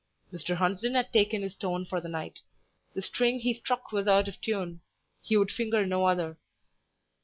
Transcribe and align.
Mr. 0.33 0.55
Hunsden 0.55 0.95
had 0.95 1.13
taken 1.13 1.43
his 1.43 1.55
tone 1.55 1.85
for 1.85 2.01
the 2.01 2.09
night; 2.09 2.41
the 2.95 3.03
string 3.03 3.39
he 3.41 3.53
struck 3.53 3.91
was 3.91 4.07
out 4.07 4.27
of 4.27 4.41
tune, 4.41 4.81
he 5.21 5.37
would 5.37 5.51
finger 5.51 5.85
no 5.85 6.07
other. 6.07 6.39